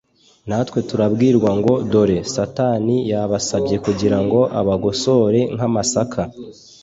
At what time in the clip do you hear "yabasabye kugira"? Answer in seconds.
3.11-4.17